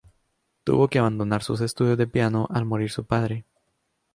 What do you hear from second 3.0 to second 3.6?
padre.